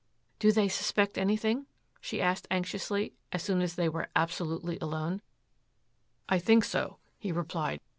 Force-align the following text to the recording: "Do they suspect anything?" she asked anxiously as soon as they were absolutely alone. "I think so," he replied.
"Do 0.39 0.51
they 0.51 0.67
suspect 0.67 1.15
anything?" 1.19 1.67
she 1.99 2.23
asked 2.23 2.47
anxiously 2.49 3.13
as 3.31 3.43
soon 3.43 3.61
as 3.61 3.75
they 3.75 3.87
were 3.87 4.09
absolutely 4.15 4.79
alone. 4.79 5.21
"I 6.27 6.39
think 6.39 6.63
so," 6.63 6.97
he 7.19 7.31
replied. 7.31 7.79